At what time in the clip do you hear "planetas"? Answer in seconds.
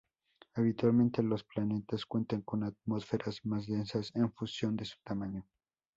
1.43-2.07